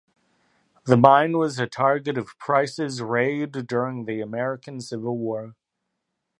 The 0.87 0.97
mine 0.97 1.37
was 1.37 1.59
a 1.59 1.67
target 1.67 2.17
of 2.17 2.35
Price's 2.39 3.03
Raid 3.03 3.51
during 3.67 4.05
the 4.05 4.19
American 4.19 4.79
Civil 4.81 5.15
War. 5.15 5.53